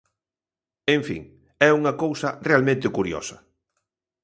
En 0.95 1.01
fin, 1.07 1.23
é 1.67 1.69
unha 1.79 1.93
cousa 2.03 2.29
realmente 2.49 2.87
curiosa. 2.97 3.37